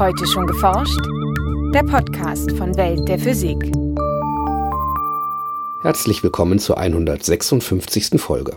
Heute 0.00 0.26
schon 0.26 0.46
geforscht? 0.46 0.98
Der 1.74 1.82
Podcast 1.82 2.52
von 2.52 2.74
Welt 2.78 3.06
der 3.06 3.18
Physik. 3.18 3.70
Herzlich 5.82 6.22
willkommen 6.22 6.58
zur 6.58 6.78
156. 6.78 8.18
Folge. 8.18 8.56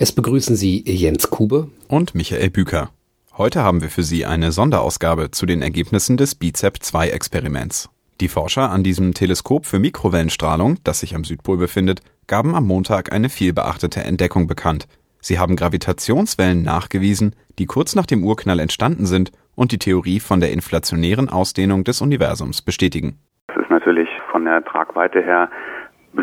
Es 0.00 0.10
begrüßen 0.10 0.56
Sie 0.56 0.82
Jens 0.84 1.30
Kube 1.30 1.68
und 1.86 2.16
Michael 2.16 2.50
Büker. 2.50 2.90
Heute 3.38 3.62
haben 3.62 3.82
wir 3.82 3.88
für 3.88 4.02
Sie 4.02 4.26
eine 4.26 4.50
Sonderausgabe 4.50 5.30
zu 5.30 5.46
den 5.46 5.62
Ergebnissen 5.62 6.16
des 6.16 6.34
BICEP-2-Experiments. 6.34 7.88
Die 8.20 8.26
Forscher 8.26 8.68
an 8.70 8.82
diesem 8.82 9.14
Teleskop 9.14 9.66
für 9.66 9.78
Mikrowellenstrahlung, 9.78 10.78
das 10.82 10.98
sich 10.98 11.14
am 11.14 11.22
Südpol 11.22 11.56
befindet, 11.56 12.00
gaben 12.26 12.56
am 12.56 12.66
Montag 12.66 13.12
eine 13.12 13.28
vielbeachtete 13.28 14.02
Entdeckung 14.02 14.48
bekannt. 14.48 14.88
Sie 15.20 15.38
haben 15.38 15.54
Gravitationswellen 15.54 16.62
nachgewiesen, 16.62 17.36
die 17.60 17.66
kurz 17.66 17.94
nach 17.94 18.06
dem 18.06 18.24
Urknall 18.24 18.58
entstanden 18.58 19.06
sind 19.06 19.30
und 19.60 19.72
die 19.72 19.78
Theorie 19.78 20.20
von 20.20 20.40
der 20.40 20.52
inflationären 20.52 21.28
Ausdehnung 21.28 21.84
des 21.84 22.00
Universums 22.00 22.62
bestätigen. 22.62 23.18
Das 23.48 23.58
ist 23.58 23.70
natürlich 23.70 24.08
von 24.32 24.46
der 24.46 24.64
Tragweite 24.64 25.20
her 25.20 25.50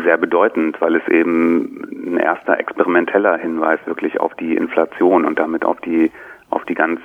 sehr 0.04 0.18
bedeutend, 0.18 0.80
weil 0.80 0.96
es 0.96 1.06
eben 1.06 1.86
ein 2.04 2.18
erster 2.18 2.58
experimenteller 2.58 3.38
Hinweis 3.38 3.78
wirklich 3.86 4.18
auf 4.18 4.34
die 4.34 4.56
Inflation 4.56 5.24
und 5.24 5.38
damit 5.38 5.64
auf 5.64 5.80
die 5.82 6.10
auf 6.50 6.64
die 6.64 6.74
ganz 6.74 7.00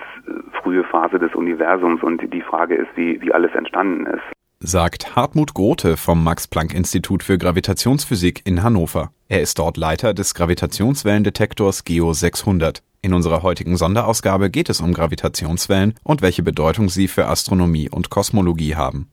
frühe 0.53 0.83
Phase 0.85 1.19
des 1.19 1.35
Universums 1.35 2.01
und 2.01 2.21
die 2.33 2.41
Frage 2.41 2.75
ist, 2.75 2.87
wie, 2.95 3.21
wie 3.21 3.33
alles 3.33 3.53
entstanden 3.53 4.07
ist. 4.07 4.23
Sagt 4.65 5.17
Hartmut 5.17 5.53
Grote 5.53 5.97
vom 5.97 6.23
Max-Planck-Institut 6.23 7.21
für 7.21 7.37
Gravitationsphysik 7.37 8.43
in 8.45 8.63
Hannover. 8.63 9.11
Er 9.27 9.41
ist 9.41 9.59
dort 9.59 9.75
Leiter 9.75 10.13
des 10.13 10.35
Gravitationswellendetektors 10.35 11.83
GEO 11.83 12.13
600. 12.13 12.81
In 13.01 13.13
unserer 13.13 13.43
heutigen 13.43 13.75
Sonderausgabe 13.75 14.49
geht 14.49 14.69
es 14.69 14.79
um 14.79 14.93
Gravitationswellen 14.93 15.95
und 16.03 16.21
welche 16.21 16.43
Bedeutung 16.43 16.87
sie 16.87 17.09
für 17.09 17.27
Astronomie 17.27 17.89
und 17.89 18.09
Kosmologie 18.09 18.77
haben. 18.77 19.09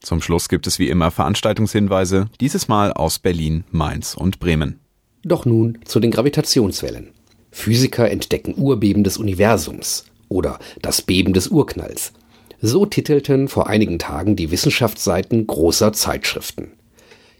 Zum 0.00 0.20
Schluss 0.20 0.48
gibt 0.48 0.66
es 0.66 0.80
wie 0.80 0.88
immer 0.88 1.12
Veranstaltungshinweise, 1.12 2.28
dieses 2.40 2.66
Mal 2.66 2.92
aus 2.92 3.20
Berlin, 3.20 3.62
Mainz 3.70 4.14
und 4.14 4.40
Bremen. 4.40 4.80
Doch 5.22 5.44
nun 5.44 5.78
zu 5.84 6.00
den 6.00 6.10
Gravitationswellen. 6.10 7.12
Physiker 7.52 8.10
entdecken 8.10 8.54
Urbeben 8.56 9.04
des 9.04 9.16
Universums 9.16 10.06
oder 10.28 10.58
das 10.82 11.02
Beben 11.02 11.34
des 11.34 11.46
Urknalls. 11.46 12.12
So 12.60 12.86
titelten 12.86 13.46
vor 13.46 13.68
einigen 13.68 14.00
Tagen 14.00 14.34
die 14.34 14.50
Wissenschaftsseiten 14.50 15.46
großer 15.46 15.92
Zeitschriften. 15.92 16.72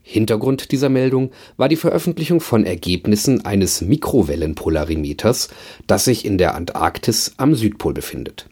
Hintergrund 0.03 0.71
dieser 0.71 0.89
Meldung 0.89 1.33
war 1.57 1.69
die 1.69 1.77
Veröffentlichung 1.77 2.41
von 2.41 2.65
Ergebnissen 2.65 3.45
eines 3.45 3.83
Mikrowellenpolarimeters, 3.83 5.53
das 5.89 6.05
sich 6.05 6.25
in 6.25 6.39
der 6.39 6.55
Antarktis 6.55 7.35
am 7.37 7.55
Südpol 7.55 7.95
befindet. 7.95 8.49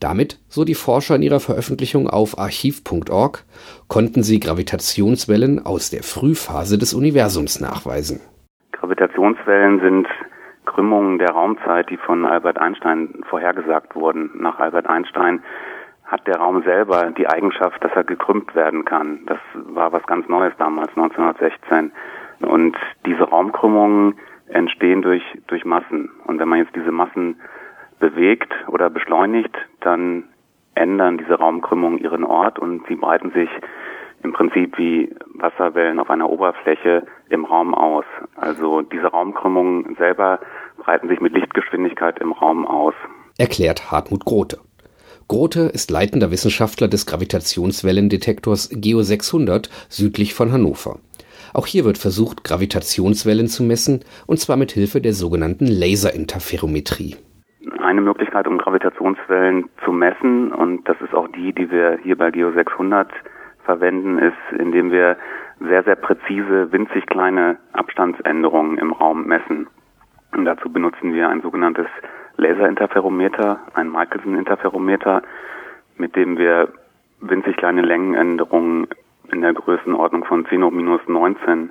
Damit, 0.00 0.40
so 0.48 0.64
die 0.64 0.74
Forscher 0.74 1.16
in 1.16 1.22
ihrer 1.22 1.40
Veröffentlichung 1.40 2.08
auf 2.08 2.38
archiv.org, 2.38 3.44
konnten 3.88 4.22
sie 4.22 4.40
Gravitationswellen 4.40 5.64
aus 5.64 5.90
der 5.90 6.02
Frühphase 6.02 6.78
des 6.78 6.94
Universums 6.94 7.60
nachweisen. 7.60 8.20
Gravitationswellen 8.72 9.80
sind 9.80 10.08
Krümmungen 10.64 11.18
der 11.18 11.30
Raumzeit, 11.30 11.90
die 11.90 11.98
von 11.98 12.24
Albert 12.24 12.58
Einstein 12.58 13.22
vorhergesagt 13.28 13.94
wurden. 13.94 14.30
Nach 14.38 14.58
Albert 14.58 14.86
Einstein 14.86 15.42
hat 16.08 16.26
der 16.26 16.36
Raum 16.36 16.62
selber 16.62 17.10
die 17.10 17.28
Eigenschaft, 17.28 17.82
dass 17.84 17.92
er 17.92 18.02
gekrümmt 18.02 18.54
werden 18.54 18.84
kann. 18.84 19.20
Das 19.26 19.38
war 19.54 19.92
was 19.92 20.02
ganz 20.06 20.26
Neues 20.28 20.54
damals, 20.58 20.88
1916. 20.96 21.92
Und 22.40 22.76
diese 23.04 23.24
Raumkrümmungen 23.24 24.14
entstehen 24.48 25.02
durch, 25.02 25.22
durch 25.46 25.64
Massen. 25.64 26.10
Und 26.24 26.38
wenn 26.38 26.48
man 26.48 26.58
jetzt 26.58 26.74
diese 26.74 26.90
Massen 26.92 27.40
bewegt 28.00 28.52
oder 28.68 28.88
beschleunigt, 28.88 29.54
dann 29.80 30.24
ändern 30.74 31.18
diese 31.18 31.34
Raumkrümmungen 31.34 31.98
ihren 31.98 32.24
Ort 32.24 32.58
und 32.58 32.86
sie 32.86 32.94
breiten 32.94 33.30
sich 33.32 33.50
im 34.22 34.32
Prinzip 34.32 34.78
wie 34.78 35.14
Wasserwellen 35.34 36.00
auf 36.00 36.10
einer 36.10 36.30
Oberfläche 36.30 37.04
im 37.28 37.44
Raum 37.44 37.74
aus. 37.74 38.04
Also 38.36 38.82
diese 38.82 39.08
Raumkrümmungen 39.08 39.96
selber 39.96 40.40
breiten 40.78 41.08
sich 41.08 41.20
mit 41.20 41.34
Lichtgeschwindigkeit 41.34 42.18
im 42.20 42.32
Raum 42.32 42.66
aus. 42.66 42.94
Erklärt 43.36 43.90
Hartmut 43.90 44.24
Grote. 44.24 44.58
Grote 45.28 45.68
ist 45.74 45.90
leitender 45.90 46.30
Wissenschaftler 46.30 46.88
des 46.88 47.04
Gravitationswellendetektors 47.04 48.70
GEO 48.72 49.02
600 49.02 49.68
südlich 49.90 50.32
von 50.32 50.52
Hannover. 50.52 51.00
Auch 51.52 51.66
hier 51.66 51.84
wird 51.84 51.98
versucht, 51.98 52.44
Gravitationswellen 52.44 53.46
zu 53.46 53.62
messen, 53.62 54.00
und 54.26 54.40
zwar 54.40 54.56
mit 54.56 54.72
Hilfe 54.72 55.02
der 55.02 55.12
sogenannten 55.12 55.66
Laserinterferometrie. 55.66 57.16
Eine 57.78 58.00
Möglichkeit, 58.00 58.46
um 58.46 58.56
Gravitationswellen 58.56 59.68
zu 59.84 59.92
messen, 59.92 60.50
und 60.50 60.88
das 60.88 60.96
ist 61.02 61.12
auch 61.12 61.28
die, 61.28 61.52
die 61.52 61.70
wir 61.70 61.98
hier 62.02 62.16
bei 62.16 62.30
GEO 62.30 62.50
600 62.52 63.10
verwenden, 63.66 64.18
ist, 64.18 64.58
indem 64.58 64.90
wir 64.90 65.18
sehr, 65.60 65.84
sehr 65.84 65.96
präzise, 65.96 66.72
winzig 66.72 67.04
kleine 67.04 67.58
Abstandsänderungen 67.74 68.78
im 68.78 68.92
Raum 68.92 69.26
messen. 69.26 69.66
Und 70.32 70.46
dazu 70.46 70.72
benutzen 70.72 71.12
wir 71.12 71.28
ein 71.28 71.42
sogenanntes 71.42 71.86
Laserinterferometer, 72.38 73.60
ein 73.74 73.90
Michelson-Interferometer, 73.90 75.22
mit 75.96 76.16
dem 76.16 76.38
wir 76.38 76.72
winzig 77.20 77.56
kleine 77.56 77.82
Längenänderungen 77.82 78.86
in 79.32 79.42
der 79.42 79.52
Größenordnung 79.52 80.24
von 80.24 80.46
10 80.46 80.64
hoch 80.64 80.70
minus 80.70 81.00
19 81.06 81.70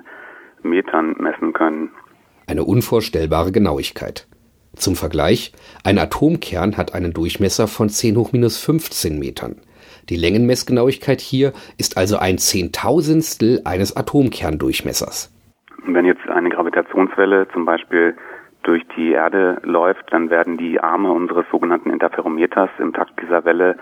Metern 0.62 1.16
messen 1.18 1.52
können. 1.54 1.90
Eine 2.46 2.64
unvorstellbare 2.64 3.50
Genauigkeit. 3.50 4.26
Zum 4.76 4.94
Vergleich, 4.94 5.52
ein 5.84 5.98
Atomkern 5.98 6.76
hat 6.76 6.94
einen 6.94 7.12
Durchmesser 7.12 7.66
von 7.66 7.88
10 7.88 8.16
hoch 8.16 8.32
minus 8.32 8.62
15 8.62 9.18
Metern. 9.18 9.56
Die 10.10 10.16
Längenmessgenauigkeit 10.16 11.20
hier 11.20 11.52
ist 11.78 11.96
also 11.96 12.18
ein 12.18 12.38
Zehntausendstel 12.38 13.62
eines 13.64 13.96
Atomkerndurchmessers. 13.96 15.34
Wenn 15.86 16.04
jetzt 16.04 16.28
eine 16.28 16.50
Gravitationswelle 16.50 17.48
zum 17.52 17.64
Beispiel 17.64 18.14
durch 18.62 18.86
die 18.96 19.12
Erde 19.12 19.58
läuft, 19.62 20.12
dann 20.12 20.30
werden 20.30 20.56
die 20.56 20.80
Arme 20.80 21.10
unseres 21.12 21.46
sogenannten 21.50 21.90
Interferometers 21.90 22.70
im 22.78 22.92
Takt 22.92 23.20
dieser 23.22 23.44
Welle 23.44 23.76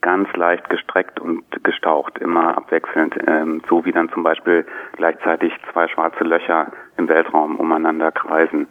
ganz 0.00 0.28
leicht 0.36 0.68
gestreckt 0.70 1.18
und 1.18 1.42
gestaucht, 1.64 2.18
immer 2.18 2.56
abwechselnd, 2.56 3.16
ähm, 3.26 3.62
so 3.68 3.84
wie 3.84 3.92
dann 3.92 4.08
zum 4.10 4.22
Beispiel 4.22 4.64
gleichzeitig 4.96 5.52
zwei 5.72 5.88
schwarze 5.88 6.22
Löcher 6.22 6.70
im 6.96 7.08
Weltraum 7.08 7.56
umeinander 7.56 8.12
kreisen. 8.12 8.68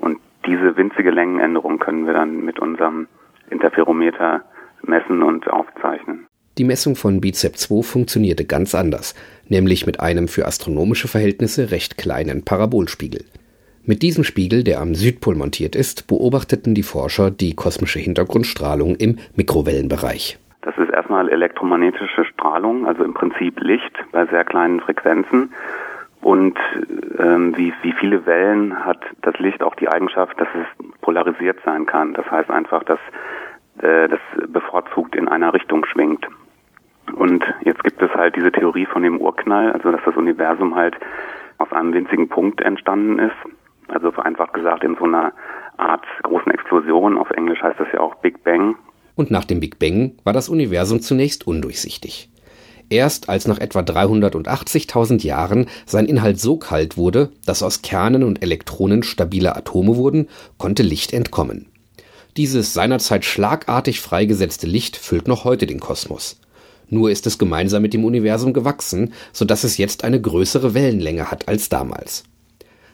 Und 0.00 0.18
diese 0.44 0.76
winzige 0.76 1.10
Längenänderung 1.10 1.78
können 1.78 2.06
wir 2.06 2.14
dann 2.14 2.44
mit 2.44 2.58
unserem 2.58 3.06
Interferometer 3.50 4.42
messen 4.82 5.22
und 5.22 5.48
aufzeichnen. 5.48 6.26
Die 6.58 6.64
Messung 6.64 6.96
von 6.96 7.20
BICEP 7.20 7.56
2 7.56 7.82
funktionierte 7.82 8.44
ganz 8.44 8.74
anders, 8.74 9.14
nämlich 9.48 9.86
mit 9.86 10.00
einem 10.00 10.28
für 10.28 10.46
astronomische 10.46 11.08
Verhältnisse 11.08 11.70
recht 11.70 11.96
kleinen 11.96 12.44
Parabolspiegel. 12.44 13.24
Mit 13.84 14.02
diesem 14.02 14.22
Spiegel, 14.22 14.62
der 14.62 14.80
am 14.80 14.94
Südpol 14.94 15.34
montiert 15.34 15.74
ist, 15.74 16.06
beobachteten 16.06 16.72
die 16.72 16.84
Forscher 16.84 17.32
die 17.32 17.56
kosmische 17.56 17.98
Hintergrundstrahlung 17.98 18.94
im 18.94 19.18
Mikrowellenbereich. 19.34 20.38
Das 20.60 20.78
ist 20.78 20.90
erstmal 20.90 21.28
elektromagnetische 21.28 22.24
Strahlung, 22.26 22.86
also 22.86 23.02
im 23.02 23.12
Prinzip 23.12 23.58
Licht 23.58 23.92
bei 24.12 24.24
sehr 24.26 24.44
kleinen 24.44 24.78
Frequenzen. 24.78 25.52
Und 26.20 26.56
ähm, 27.18 27.56
wie, 27.56 27.72
wie 27.82 27.92
viele 27.98 28.24
Wellen 28.24 28.84
hat 28.84 29.00
das 29.22 29.36
Licht 29.40 29.64
auch 29.64 29.74
die 29.74 29.88
Eigenschaft, 29.88 30.40
dass 30.40 30.48
es 30.54 30.86
polarisiert 31.00 31.58
sein 31.64 31.84
kann. 31.84 32.14
Das 32.14 32.30
heißt 32.30 32.50
einfach, 32.50 32.84
dass 32.84 33.00
äh, 33.78 34.08
das 34.08 34.20
bevorzugt 34.46 35.16
in 35.16 35.26
einer 35.26 35.52
Richtung 35.52 35.84
schwingt. 35.86 36.24
Und 37.16 37.42
jetzt 37.64 37.82
gibt 37.82 38.00
es 38.00 38.14
halt 38.14 38.36
diese 38.36 38.52
Theorie 38.52 38.86
von 38.86 39.02
dem 39.02 39.20
Urknall, 39.20 39.72
also 39.72 39.90
dass 39.90 40.02
das 40.04 40.14
Universum 40.14 40.76
halt 40.76 40.94
aus 41.58 41.72
einem 41.72 41.92
winzigen 41.92 42.28
Punkt 42.28 42.60
entstanden 42.60 43.18
ist 43.18 43.34
also 43.92 44.10
vereinfacht 44.10 44.52
gesagt 44.54 44.84
in 44.84 44.96
so 44.98 45.04
einer 45.04 45.32
Art 45.76 46.04
großen 46.22 46.52
Explosion. 46.52 47.18
Auf 47.18 47.30
Englisch 47.30 47.62
heißt 47.62 47.78
das 47.78 47.88
ja 47.92 48.00
auch 48.00 48.14
Big 48.16 48.42
Bang. 48.44 48.76
Und 49.14 49.30
nach 49.30 49.44
dem 49.44 49.60
Big 49.60 49.78
Bang 49.78 50.12
war 50.24 50.32
das 50.32 50.48
Universum 50.48 51.00
zunächst 51.00 51.46
undurchsichtig. 51.46 52.30
Erst 52.90 53.28
als 53.28 53.46
nach 53.48 53.58
etwa 53.58 53.80
380.000 53.80 55.24
Jahren 55.24 55.66
sein 55.86 56.06
Inhalt 56.06 56.38
so 56.38 56.58
kalt 56.58 56.96
wurde, 56.96 57.30
dass 57.46 57.62
aus 57.62 57.80
Kernen 57.80 58.22
und 58.22 58.42
Elektronen 58.42 59.02
stabile 59.02 59.56
Atome 59.56 59.96
wurden, 59.96 60.28
konnte 60.58 60.82
Licht 60.82 61.12
entkommen. 61.14 61.68
Dieses 62.36 62.74
seinerzeit 62.74 63.24
schlagartig 63.24 64.00
freigesetzte 64.00 64.66
Licht 64.66 64.96
füllt 64.96 65.28
noch 65.28 65.44
heute 65.44 65.66
den 65.66 65.80
Kosmos. 65.80 66.40
Nur 66.88 67.10
ist 67.10 67.26
es 67.26 67.38
gemeinsam 67.38 67.80
mit 67.80 67.94
dem 67.94 68.04
Universum 68.04 68.52
gewachsen, 68.52 69.14
so 69.32 69.46
dass 69.46 69.64
es 69.64 69.78
jetzt 69.78 70.04
eine 70.04 70.20
größere 70.20 70.74
Wellenlänge 70.74 71.30
hat 71.30 71.48
als 71.48 71.70
damals. 71.70 72.24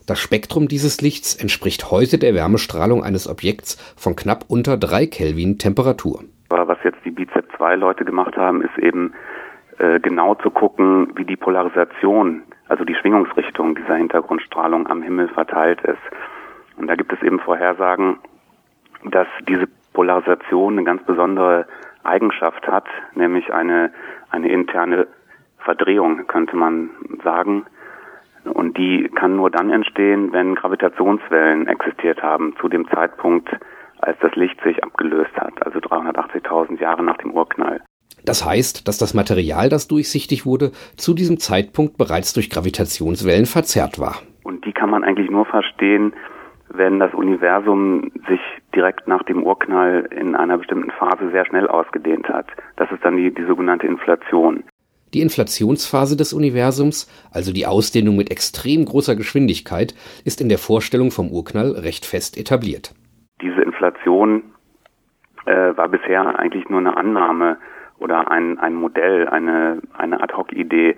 Das 0.08 0.18
Spektrum 0.18 0.68
dieses 0.68 1.02
Lichts 1.02 1.34
entspricht 1.34 1.90
heute 1.90 2.16
der 2.16 2.34
Wärmestrahlung 2.34 3.04
eines 3.04 3.28
Objekts 3.28 3.76
von 3.94 4.16
knapp 4.16 4.46
unter 4.48 4.78
3 4.78 5.06
Kelvin 5.06 5.58
Temperatur. 5.58 6.24
Was 6.48 6.78
jetzt 6.82 7.04
die 7.04 7.10
BICEP 7.10 7.44
2 7.58 7.76
Leute 7.76 8.06
gemacht 8.06 8.34
haben, 8.38 8.62
ist 8.62 8.78
eben 8.78 9.12
äh, 9.76 10.00
genau 10.00 10.34
zu 10.36 10.50
gucken, 10.50 11.12
wie 11.16 11.26
die 11.26 11.36
Polarisation, 11.36 12.42
also 12.68 12.86
die 12.86 12.94
Schwingungsrichtung 12.94 13.74
dieser 13.74 13.96
Hintergrundstrahlung 13.96 14.86
am 14.86 15.02
Himmel 15.02 15.28
verteilt 15.28 15.82
ist. 15.82 16.00
Und 16.78 16.86
da 16.86 16.94
gibt 16.94 17.12
es 17.12 17.22
eben 17.22 17.38
Vorhersagen, 17.38 18.16
dass 19.04 19.26
diese 19.46 19.68
Polarisation 19.92 20.78
eine 20.78 20.84
ganz 20.84 21.02
besondere 21.02 21.66
Eigenschaft 22.04 22.66
hat, 22.66 22.86
nämlich 23.14 23.52
eine, 23.52 23.92
eine 24.30 24.48
interne 24.48 25.06
Verdrehung, 25.58 26.26
könnte 26.28 26.56
man 26.56 26.88
sagen. 27.22 27.66
Und 28.48 28.76
die 28.76 29.08
kann 29.14 29.36
nur 29.36 29.50
dann 29.50 29.70
entstehen, 29.70 30.32
wenn 30.32 30.54
Gravitationswellen 30.54 31.66
existiert 31.66 32.22
haben, 32.22 32.54
zu 32.60 32.68
dem 32.68 32.88
Zeitpunkt, 32.88 33.48
als 34.00 34.18
das 34.20 34.34
Licht 34.36 34.60
sich 34.62 34.82
abgelöst 34.82 35.34
hat, 35.36 35.64
also 35.64 35.78
380.000 35.78 36.80
Jahre 36.80 37.02
nach 37.02 37.18
dem 37.18 37.32
Urknall. 37.32 37.80
Das 38.24 38.44
heißt, 38.44 38.88
dass 38.88 38.98
das 38.98 39.14
Material, 39.14 39.68
das 39.68 39.88
durchsichtig 39.88 40.44
wurde, 40.44 40.72
zu 40.96 41.14
diesem 41.14 41.38
Zeitpunkt 41.38 41.98
bereits 41.98 42.32
durch 42.34 42.50
Gravitationswellen 42.50 43.46
verzerrt 43.46 43.98
war. 43.98 44.16
Und 44.44 44.64
die 44.64 44.72
kann 44.72 44.90
man 44.90 45.04
eigentlich 45.04 45.30
nur 45.30 45.46
verstehen, 45.46 46.12
wenn 46.70 46.98
das 46.98 47.14
Universum 47.14 48.10
sich 48.28 48.40
direkt 48.74 49.08
nach 49.08 49.22
dem 49.22 49.42
Urknall 49.42 50.06
in 50.10 50.34
einer 50.34 50.58
bestimmten 50.58 50.90
Phase 50.90 51.30
sehr 51.30 51.46
schnell 51.46 51.66
ausgedehnt 51.66 52.28
hat. 52.28 52.46
Das 52.76 52.90
ist 52.90 53.04
dann 53.04 53.16
die, 53.16 53.32
die 53.32 53.44
sogenannte 53.44 53.86
Inflation. 53.86 54.64
Die 55.14 55.22
Inflationsphase 55.22 56.16
des 56.16 56.32
Universums, 56.32 57.08
also 57.32 57.52
die 57.52 57.66
Ausdehnung 57.66 58.16
mit 58.16 58.30
extrem 58.30 58.84
großer 58.84 59.16
Geschwindigkeit, 59.16 59.94
ist 60.24 60.40
in 60.40 60.48
der 60.48 60.58
Vorstellung 60.58 61.10
vom 61.10 61.30
Urknall 61.30 61.72
recht 61.72 62.04
fest 62.04 62.36
etabliert. 62.36 62.94
Diese 63.40 63.62
Inflation 63.62 64.42
äh, 65.46 65.76
war 65.76 65.88
bisher 65.88 66.38
eigentlich 66.38 66.68
nur 66.68 66.80
eine 66.80 66.96
Annahme 66.96 67.58
oder 67.98 68.30
ein, 68.30 68.58
ein 68.58 68.74
Modell, 68.74 69.28
eine, 69.28 69.80
eine 69.96 70.22
Ad-hoc-Idee, 70.22 70.96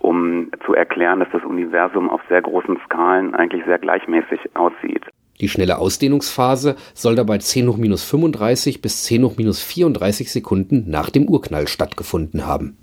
um 0.00 0.50
zu 0.66 0.74
erklären, 0.74 1.20
dass 1.20 1.28
das 1.32 1.44
Universum 1.44 2.10
auf 2.10 2.20
sehr 2.28 2.42
großen 2.42 2.78
Skalen 2.84 3.34
eigentlich 3.34 3.64
sehr 3.66 3.78
gleichmäßig 3.78 4.40
aussieht. 4.54 5.04
Die 5.40 5.48
schnelle 5.48 5.78
Ausdehnungsphase 5.78 6.76
soll 6.94 7.16
dabei 7.16 7.38
10 7.38 7.68
hoch 7.68 7.76
minus 7.76 8.04
35 8.04 8.80
bis 8.80 9.04
10 9.04 9.24
hoch 9.24 9.36
minus 9.36 9.62
34 9.62 10.30
Sekunden 10.30 10.84
nach 10.88 11.10
dem 11.10 11.28
Urknall 11.28 11.68
stattgefunden 11.68 12.46
haben. 12.46 12.76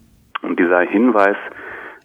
Und 0.50 0.60
dieser 0.60 0.82
Hinweis 0.82 1.38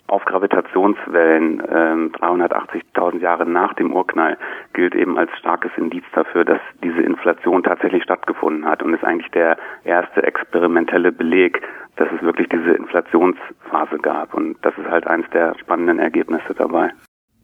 auf 0.07 0.23
Gravitationswellen 0.27 1.61
äh, 1.61 2.19
380.000 2.19 3.21
Jahre 3.21 3.47
nach 3.47 3.73
dem 3.73 3.91
Urknall 3.91 4.37
gilt 4.75 4.95
eben 4.95 5.17
als 5.17 5.31
starkes 5.39 5.71
Indiz 5.79 6.05
dafür, 6.15 6.45
dass 6.45 6.61
diese 6.83 7.01
Inflation 7.01 7.63
tatsächlich 7.63 8.03
stattgefunden 8.03 8.67
hat 8.67 8.83
und 8.83 8.93
ist 8.93 9.03
eigentlich 9.03 9.31
der 9.31 9.57
erste 9.85 10.23
experimentelle 10.25 11.11
Beleg, 11.11 11.63
dass 11.97 12.09
es 12.15 12.21
wirklich 12.21 12.51
diese 12.51 12.73
Inflationsphase 12.73 13.97
gab. 14.03 14.35
Und 14.35 14.59
das 14.61 14.77
ist 14.77 14.91
halt 14.91 15.07
eines 15.07 15.29
der 15.31 15.59
spannenden 15.59 15.99
Ergebnisse 15.99 16.53
dabei. 16.55 16.91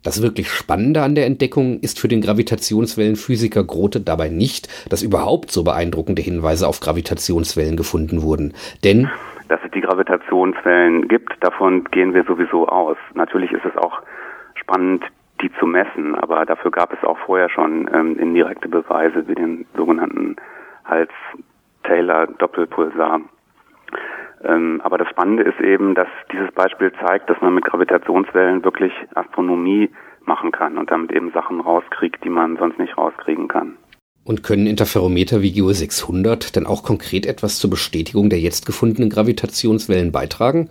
Das 0.02 0.22
wirklich 0.22 0.50
Spannende 0.50 1.00
an 1.00 1.14
der 1.14 1.24
Entdeckung 1.24 1.80
ist 1.80 1.98
für 1.98 2.08
den 2.08 2.20
Gravitationswellenphysiker 2.20 3.64
Grote 3.64 4.02
dabei 4.02 4.28
nicht, 4.28 4.68
dass 4.90 5.02
überhaupt 5.02 5.50
so 5.50 5.64
beeindruckende 5.64 6.20
Hinweise 6.20 6.68
auf 6.68 6.80
Gravitationswellen 6.80 7.76
gefunden 7.76 8.20
wurden. 8.20 8.52
Denn 8.84 9.10
dass 9.50 9.60
es 9.64 9.70
die 9.72 9.80
Gravitationswellen 9.80 11.08
gibt, 11.08 11.44
davon 11.44 11.82
gehen 11.84 12.14
wir 12.14 12.22
sowieso 12.22 12.68
aus. 12.68 12.96
Natürlich 13.14 13.50
ist 13.50 13.64
es 13.64 13.76
auch 13.76 14.00
spannend, 14.54 15.04
die 15.42 15.52
zu 15.54 15.66
messen, 15.66 16.14
aber 16.14 16.46
dafür 16.46 16.70
gab 16.70 16.92
es 16.92 17.02
auch 17.02 17.18
vorher 17.18 17.48
schon 17.48 17.90
ähm, 17.92 18.16
indirekte 18.16 18.68
Beweise 18.68 19.26
wie 19.26 19.34
den 19.34 19.66
sogenannten 19.74 20.36
Hals-Taylor-Doppelpulsar. 20.84 23.22
Ähm, 24.44 24.80
aber 24.84 24.98
das 24.98 25.08
Spannende 25.08 25.42
ist 25.42 25.60
eben, 25.60 25.96
dass 25.96 26.06
dieses 26.30 26.52
Beispiel 26.52 26.92
zeigt, 27.04 27.28
dass 27.28 27.40
man 27.40 27.54
mit 27.54 27.64
Gravitationswellen 27.64 28.62
wirklich 28.62 28.92
Astronomie 29.14 29.90
machen 30.26 30.52
kann 30.52 30.78
und 30.78 30.92
damit 30.92 31.10
eben 31.10 31.32
Sachen 31.32 31.60
rauskriegt, 31.60 32.22
die 32.22 32.30
man 32.30 32.56
sonst 32.56 32.78
nicht 32.78 32.96
rauskriegen 32.96 33.48
kann. 33.48 33.78
Und 34.24 34.42
können 34.42 34.66
Interferometer 34.66 35.42
wie 35.42 35.52
GEO 35.52 35.72
600 35.72 36.54
denn 36.54 36.66
auch 36.66 36.82
konkret 36.82 37.26
etwas 37.26 37.58
zur 37.58 37.70
Bestätigung 37.70 38.30
der 38.30 38.40
jetzt 38.40 38.66
gefundenen 38.66 39.10
Gravitationswellen 39.10 40.12
beitragen? 40.12 40.70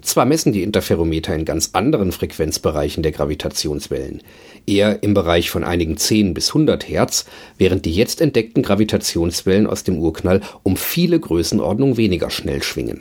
Zwar 0.00 0.26
messen 0.26 0.52
die 0.52 0.62
Interferometer 0.62 1.34
in 1.34 1.46
ganz 1.46 1.70
anderen 1.72 2.12
Frequenzbereichen 2.12 3.02
der 3.02 3.12
Gravitationswellen, 3.12 4.20
eher 4.66 5.02
im 5.02 5.14
Bereich 5.14 5.50
von 5.50 5.64
einigen 5.64 5.96
10 5.96 6.34
bis 6.34 6.50
100 6.50 6.86
Hertz, 6.86 7.26
während 7.56 7.86
die 7.86 7.94
jetzt 7.94 8.20
entdeckten 8.20 8.62
Gravitationswellen 8.62 9.66
aus 9.66 9.82
dem 9.82 9.98
Urknall 9.98 10.42
um 10.62 10.76
viele 10.76 11.18
Größenordnungen 11.18 11.96
weniger 11.96 12.28
schnell 12.28 12.62
schwingen. 12.62 13.00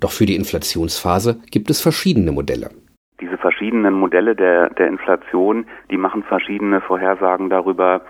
Doch 0.00 0.10
für 0.10 0.26
die 0.26 0.34
Inflationsphase 0.34 1.38
gibt 1.52 1.70
es 1.70 1.80
verschiedene 1.80 2.32
Modelle. 2.32 2.70
Diese 3.20 3.38
verschiedenen 3.38 3.94
Modelle 3.94 4.34
der, 4.34 4.70
der 4.70 4.88
Inflation, 4.88 5.64
die 5.92 5.96
machen 5.96 6.24
verschiedene 6.24 6.80
Vorhersagen 6.80 7.50
darüber, 7.50 8.02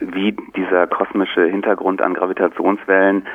wie 0.00 0.36
dieser 0.56 0.86
kosmische 0.86 1.44
Hintergrund 1.44 2.00
an 2.02 2.14
Gravitationswellen 2.14 3.26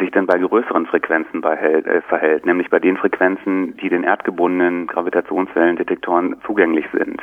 sich 0.00 0.10
denn 0.10 0.26
bei 0.26 0.38
größeren 0.38 0.86
Frequenzen 0.86 1.40
behält, 1.40 1.86
äh, 1.86 2.02
verhält, 2.02 2.44
nämlich 2.46 2.70
bei 2.70 2.78
den 2.78 2.96
Frequenzen, 2.96 3.76
die 3.76 3.88
den 3.88 4.02
erdgebundenen 4.02 4.86
Gravitationswellendetektoren 4.86 6.36
zugänglich 6.44 6.86
sind. 6.92 7.20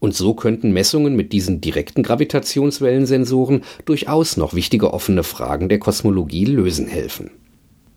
Und 0.00 0.14
so 0.14 0.34
könnten 0.34 0.72
Messungen 0.72 1.16
mit 1.16 1.32
diesen 1.32 1.60
direkten 1.60 2.02
Gravitationswellensensoren 2.02 3.62
durchaus 3.86 4.36
noch 4.36 4.54
wichtige 4.54 4.92
offene 4.92 5.22
Fragen 5.22 5.68
der 5.68 5.78
Kosmologie 5.78 6.44
lösen 6.44 6.86
helfen. 6.86 7.30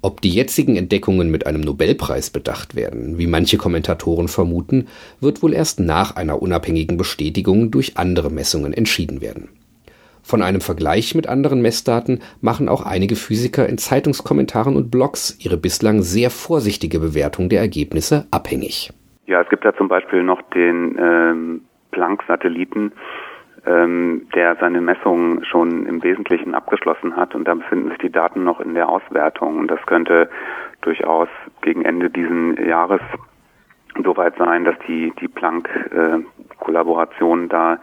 Ob 0.02 0.22
die 0.22 0.30
jetzigen 0.30 0.78
Entdeckungen 0.78 1.32
mit 1.32 1.48
einem 1.48 1.62
Nobelpreis 1.62 2.30
bedacht 2.30 2.76
werden, 2.76 3.18
wie 3.18 3.28
manche 3.28 3.58
Kommentatoren 3.58 4.28
vermuten, 4.28 4.88
wird 5.20 5.42
wohl 5.42 5.54
erst 5.54 5.80
nach 5.80 6.16
einer 6.16 6.42
unabhängigen 6.42 6.98
Bestätigung 6.98 7.72
durch 7.72 7.98
andere 7.98 8.30
Messungen 8.30 8.74
entschieden 8.74 9.22
werden. 9.22 9.50
Von 10.28 10.42
einem 10.42 10.60
Vergleich 10.60 11.16
mit 11.16 11.30
anderen 11.30 11.62
Messdaten 11.62 12.20
machen 12.42 12.68
auch 12.68 12.86
einige 12.86 13.16
Physiker 13.16 13.70
in 13.70 13.78
Zeitungskommentaren 13.78 14.76
und 14.76 14.92
Blogs 14.92 15.40
ihre 15.40 15.56
bislang 15.56 16.02
sehr 16.02 16.30
vorsichtige 16.30 17.00
Bewertung 17.00 17.48
der 17.48 17.62
Ergebnisse 17.62 18.28
abhängig. 18.30 18.92
Ja, 19.26 19.42
es 19.42 19.48
gibt 19.48 19.64
da 19.64 19.74
zum 19.74 19.88
Beispiel 19.88 20.24
noch 20.24 20.42
den 20.54 20.98
ähm, 21.00 21.62
Planck-Satelliten, 21.92 22.92
ähm, 23.66 24.28
der 24.36 24.58
seine 24.60 24.82
Messungen 24.82 25.46
schon 25.46 25.86
im 25.86 26.04
Wesentlichen 26.04 26.56
abgeschlossen 26.56 27.16
hat 27.16 27.34
und 27.34 27.48
da 27.48 27.54
befinden 27.54 27.88
sich 27.88 28.00
die 28.00 28.12
Daten 28.12 28.44
noch 28.44 28.60
in 28.60 28.74
der 28.74 28.90
Auswertung 28.90 29.60
und 29.60 29.72
das 29.72 29.80
könnte 29.86 30.30
durchaus 30.82 31.30
gegen 31.62 31.86
Ende 31.86 32.10
diesen 32.10 32.58
Jahres 32.68 33.00
soweit 34.04 34.36
sein, 34.38 34.66
dass 34.66 34.76
die, 34.90 35.14
die 35.22 35.30
Planck-Kollaboration 35.30 37.46
äh, 37.46 37.48
da 37.48 37.80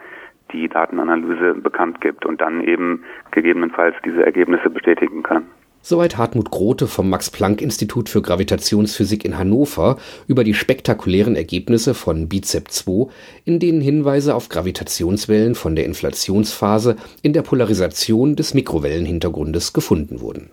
die 0.51 0.67
Datenanalyse 0.67 1.55
bekannt 1.55 2.01
gibt 2.01 2.25
und 2.25 2.41
dann 2.41 2.61
eben 2.61 3.03
gegebenenfalls 3.31 3.95
diese 4.05 4.25
Ergebnisse 4.25 4.69
bestätigen 4.69 5.23
kann. 5.23 5.45
Soweit 5.81 6.17
Hartmut 6.17 6.49
Grote 6.49 6.87
vom 6.87 7.11
Max-Planck-Institut 7.11 8.09
für 8.09 8.23
Gravitationsphysik 8.23 9.23
in 9.23 9.37
Hannover 9.37 9.97
über 10.27 10.43
die 10.43 10.55
spektakulären 10.55 11.35
Ergebnisse 11.35 11.93
von 11.93 12.27
BICEP 12.27 12.71
2, 12.71 13.11
in 13.45 13.59
denen 13.59 13.81
Hinweise 13.81 14.33
auf 14.33 14.49
Gravitationswellen 14.49 15.53
von 15.53 15.75
der 15.75 15.85
Inflationsphase 15.85 16.95
in 17.21 17.33
der 17.33 17.43
Polarisation 17.43 18.35
des 18.35 18.55
Mikrowellenhintergrundes 18.55 19.73
gefunden 19.73 20.21
wurden 20.21 20.49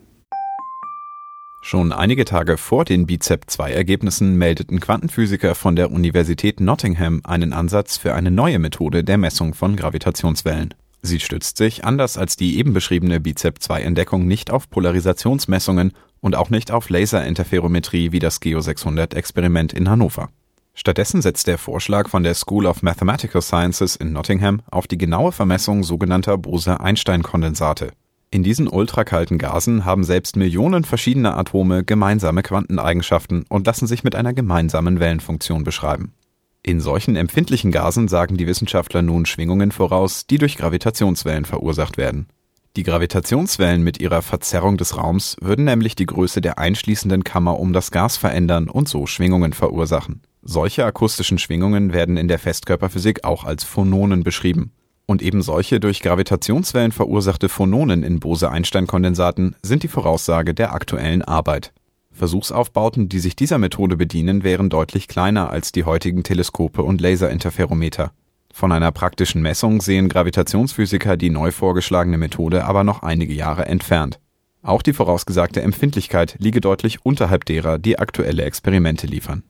Schon 1.65 1.93
einige 1.93 2.25
Tage 2.25 2.59
vor 2.59 2.85
den 2.85 3.07
BICEP-2-Ergebnissen 3.07 4.37
meldeten 4.37 4.81
Quantenphysiker 4.81 5.55
von 5.55 5.77
der 5.77 5.93
Universität 5.93 6.61
Nottingham 6.61 7.21
einen 7.23 7.53
Ansatz 7.53 7.97
für 7.97 8.15
eine 8.15 8.33
neue 8.33 8.59
Methode 8.59 9.05
der 9.05 9.17
Messung 9.17 9.55
von 9.55 9.77
Gravitationswellen. 9.77 10.75
Sie 11.03 11.21
stützt 11.21 11.57
sich, 11.57 11.85
anders 11.85 12.19
als 12.19 12.37
die 12.37 12.59
eben 12.59 12.73
beschriebene 12.73 13.21
BICEP-2-Entdeckung, 13.21 14.27
nicht 14.27 14.51
auf 14.51 14.71
Polarisationsmessungen 14.71 15.93
und 16.21 16.35
auch 16.35 16.51
nicht 16.51 16.73
auf 16.73 16.91
Laserinterferometrie 16.91 18.11
wie 18.11 18.19
das 18.19 18.41
GEO 18.41 18.59
600-Experiment 18.59 19.73
in 19.73 19.89
Hannover. 19.89 20.31
Stattdessen 20.75 21.23
setzt 21.23 21.47
der 21.47 21.59
Vorschlag 21.59 22.09
von 22.09 22.25
der 22.25 22.35
School 22.35 22.67
of 22.67 22.83
Mathematical 22.83 23.41
Sciences 23.41 23.95
in 23.95 24.13
Nottingham 24.13 24.63
auf 24.69 24.89
die 24.89 24.99
genaue 24.99 25.31
Vermessung 25.31 25.85
sogenannter 25.85 26.37
Bose-Einstein-Kondensate. 26.39 27.93
In 28.33 28.43
diesen 28.43 28.67
ultrakalten 28.67 29.37
Gasen 29.37 29.85
haben 29.85 30.05
selbst 30.05 30.37
Millionen 30.37 30.85
verschiedener 30.85 31.37
Atome 31.37 31.85
gemeinsame 31.85 32.43
Quanteneigenschaften 32.43 33.45
und 33.51 33.67
lassen 33.67 33.87
sich 33.87 34.05
mit 34.05 34.15
einer 34.15 34.33
gemeinsamen 34.33 35.01
Wellenfunktion 35.01 35.65
beschreiben. 35.65 36.15
In 36.63 36.81
solchen 36.81 37.15
empfindlichen 37.15 37.73
Gasen 37.73 38.09
sagen 38.09 38.39
die 38.39 38.47
Wissenschaftler 38.47 39.03
nun 39.03 39.27
Schwingungen 39.27 39.71
voraus, 39.71 40.27
die 40.27 40.39
durch 40.39 40.57
Gravitationswellen 40.57 41.45
verursacht 41.45 41.99
werden. 41.99 42.27
Die 42.75 42.85
Gravitationswellen 42.85 43.83
mit 43.83 44.01
ihrer 44.01 44.23
Verzerrung 44.23 44.79
des 44.79 44.97
Raums 44.97 45.37
würden 45.43 45.67
nämlich 45.67 45.95
die 45.95 46.07
Größe 46.07 46.41
der 46.41 46.59
einschließenden 46.59 47.25
Kammer 47.25 47.61
um 47.61 47.75
das 47.75 47.91
Gas 47.91 48.17
verändern 48.17 48.71
und 48.71 48.89
so 48.89 49.07
Schwingungen 49.07 49.53
verursachen. 49.53 50.23
Solche 50.41 50.87
akustischen 50.87 51.37
Schwingungen 51.37 51.93
werden 51.93 52.17
in 52.17 52.29
der 52.29 52.39
Festkörperphysik 52.39 53.25
auch 53.25 53.45
als 53.45 53.63
Phononen 53.63 54.23
beschrieben. 54.23 54.73
Und 55.13 55.21
eben 55.21 55.43
solche 55.43 55.79
durch 55.79 56.01
Gravitationswellen 56.01 56.91
verursachte 56.91 57.51
Phononen 57.51 58.03
in 58.03 58.19
Bose-Einstein-Kondensaten 58.19 59.57
sind 59.63 59.83
die 59.83 59.89
Voraussage 59.89 60.55
der 60.55 60.73
aktuellen 60.73 61.21
Arbeit. 61.21 61.75
Versuchsaufbauten, 62.13 63.11
die 63.11 63.19
sich 63.19 63.37
dieser 63.37 63.59
Methode 63.59 63.99
bedienen, 63.99 64.43
wären 64.43 64.71
deutlich 64.71 65.09
kleiner 65.09 65.51
als 65.51 65.71
die 65.71 65.85
heutigen 65.85 66.23
Teleskope 66.23 66.83
und 66.83 67.03
Laserinterferometer. 67.03 68.13
Von 68.55 68.73
einer 68.73 68.91
praktischen 68.91 69.43
Messung 69.43 69.83
sehen 69.83 70.09
Gravitationsphysiker 70.09 71.19
die 71.19 71.29
neu 71.29 71.51
vorgeschlagene 71.51 72.17
Methode 72.17 72.65
aber 72.65 72.83
noch 72.83 73.03
einige 73.03 73.35
Jahre 73.35 73.67
entfernt. 73.67 74.19
Auch 74.63 74.81
die 74.81 74.95
vorausgesagte 74.95 75.61
Empfindlichkeit 75.61 76.37
liege 76.39 76.63
deutlich 76.63 77.05
unterhalb 77.05 77.45
derer, 77.45 77.79
die 77.79 77.99
aktuelle 77.99 78.45
Experimente 78.45 79.07
liefern. 79.07 79.43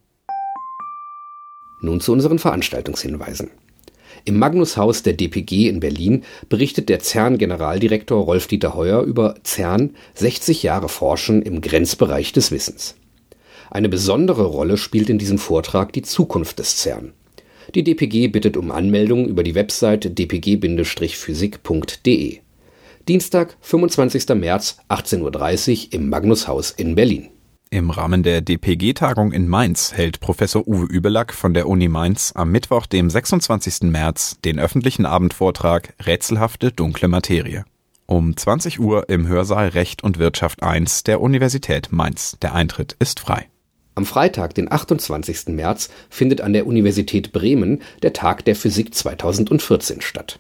Nun 1.83 2.01
zu 2.01 2.13
unseren 2.13 2.41
Veranstaltungshinweisen. 2.41 3.51
Im 4.25 4.39
Magnushaus 4.39 5.03
der 5.03 5.15
DPG 5.15 5.69
in 5.69 5.81
Berlin 5.81 6.23
berichtet 6.49 6.89
der 6.89 7.01
CERN-Generaldirektor 7.01 8.23
Rolf-Dieter 8.23 8.75
Heuer 8.75 9.03
über 9.03 9.35
CERN 9.43 9.95
60 10.15 10.63
Jahre 10.63 10.89
Forschen 10.89 11.43
im 11.43 11.61
Grenzbereich 11.61 12.33
des 12.33 12.51
Wissens. 12.51 12.95
Eine 13.71 13.89
besondere 13.89 14.45
Rolle 14.45 14.77
spielt 14.77 15.11
in 15.11 15.19
diesem 15.19 15.39
Vortrag 15.39 15.93
die 15.93 16.03
Zukunft 16.03 16.59
des 16.59 16.79
CERN. 16.79 17.13
Die 17.75 17.83
DPG 17.83 18.29
bittet 18.29 18.57
um 18.57 18.71
Anmeldung 18.71 19.27
über 19.27 19.43
die 19.43 19.55
Website 19.55 20.19
dpg-physik.de. 20.19 22.39
Dienstag, 23.09 23.57
25. 23.63 24.29
März, 24.35 24.77
18.30 24.89 25.87
Uhr 25.87 25.95
im 25.95 26.09
Magnushaus 26.09 26.71
in 26.71 26.95
Berlin. 26.95 27.31
Im 27.73 27.89
Rahmen 27.89 28.23
der 28.23 28.43
DPG-Tagung 28.43 29.33
in 29.33 29.49
Mainz 29.49 29.95
hält 29.95 30.21
Professor 30.21 30.69
Uwe 30.69 30.85
Übelack 30.85 31.33
von 31.33 31.55
der 31.55 31.67
Uni 31.67 31.89
Mainz 31.89 32.31
am 32.35 32.53
Mittwoch, 32.53 32.85
dem 32.85 33.09
26. 33.09 33.91
März, 33.91 34.37
den 34.45 34.61
öffentlichen 34.61 35.07
Abendvortrag 35.07 35.95
Rätselhafte 36.05 36.71
dunkle 36.71 37.09
Materie. 37.09 37.65
Um 38.05 38.37
20 38.37 38.79
Uhr 38.79 39.09
im 39.09 39.27
Hörsaal 39.27 39.69
Recht 39.69 40.05
und 40.05 40.19
Wirtschaft 40.19 40.63
1 40.63 41.05
der 41.05 41.23
Universität 41.23 41.93
Mainz. 41.93 42.37
Der 42.43 42.55
Eintritt 42.55 42.95
ist 42.99 43.21
frei. 43.21 43.49
Am 43.95 44.05
Freitag, 44.05 44.53
den 44.53 44.71
28. 44.71 45.47
März, 45.47 45.89
findet 46.11 46.43
an 46.43 46.53
der 46.53 46.67
Universität 46.67 47.33
Bremen 47.33 47.81
der 48.03 48.13
Tag 48.13 48.45
der 48.45 48.55
Physik 48.55 48.95
2014 48.95 50.03
statt. 50.03 50.39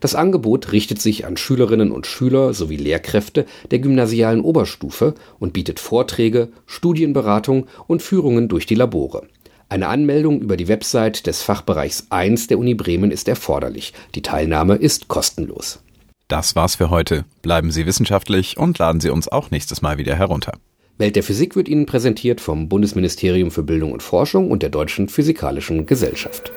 Das 0.00 0.14
Angebot 0.14 0.72
richtet 0.72 1.00
sich 1.00 1.26
an 1.26 1.36
Schülerinnen 1.36 1.92
und 1.92 2.06
Schüler 2.06 2.54
sowie 2.54 2.76
Lehrkräfte 2.76 3.44
der 3.70 3.78
gymnasialen 3.78 4.40
Oberstufe 4.40 5.14
und 5.38 5.52
bietet 5.52 5.78
Vorträge, 5.78 6.48
Studienberatung 6.66 7.66
und 7.86 8.02
Führungen 8.02 8.48
durch 8.48 8.64
die 8.64 8.74
Labore. 8.74 9.26
Eine 9.68 9.88
Anmeldung 9.88 10.40
über 10.40 10.56
die 10.56 10.66
Website 10.66 11.26
des 11.26 11.42
Fachbereichs 11.42 12.06
1 12.10 12.48
der 12.48 12.58
Uni 12.58 12.74
Bremen 12.74 13.12
ist 13.12 13.28
erforderlich. 13.28 13.92
Die 14.16 14.22
Teilnahme 14.22 14.74
ist 14.74 15.06
kostenlos. 15.06 15.80
Das 16.26 16.56
war's 16.56 16.76
für 16.76 16.90
heute. 16.90 17.24
Bleiben 17.42 17.70
Sie 17.70 17.86
wissenschaftlich 17.86 18.56
und 18.56 18.78
laden 18.78 19.00
Sie 19.00 19.10
uns 19.10 19.28
auch 19.28 19.50
nächstes 19.50 19.82
Mal 19.82 19.98
wieder 19.98 20.16
herunter. 20.16 20.54
Welt 20.96 21.14
der 21.16 21.22
Physik 21.22 21.56
wird 21.56 21.68
Ihnen 21.68 21.86
präsentiert 21.86 22.40
vom 22.40 22.68
Bundesministerium 22.68 23.50
für 23.50 23.62
Bildung 23.62 23.92
und 23.92 24.02
Forschung 24.02 24.50
und 24.50 24.62
der 24.62 24.70
Deutschen 24.70 25.08
Physikalischen 25.08 25.86
Gesellschaft. 25.86 26.52